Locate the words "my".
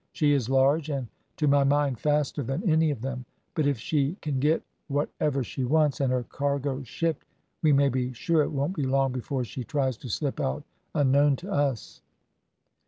1.47-1.63